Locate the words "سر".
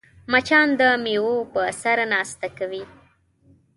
1.81-1.97